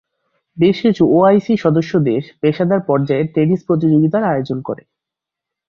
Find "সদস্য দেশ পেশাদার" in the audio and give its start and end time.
1.59-2.81